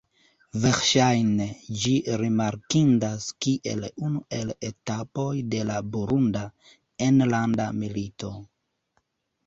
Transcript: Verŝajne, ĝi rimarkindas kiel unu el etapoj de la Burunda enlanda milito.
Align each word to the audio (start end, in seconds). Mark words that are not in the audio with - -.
Verŝajne, 0.61 1.45
ĝi 1.81 1.93
rimarkindas 2.21 3.29
kiel 3.47 3.85
unu 4.09 4.25
el 4.41 4.57
etapoj 4.73 5.29
de 5.55 5.63
la 5.71 5.79
Burunda 5.93 6.45
enlanda 7.11 7.73
milito. 7.85 8.37